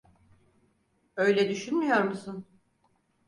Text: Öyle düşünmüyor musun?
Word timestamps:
Öyle 1.15 1.49
düşünmüyor 1.49 2.01
musun? 2.05 2.45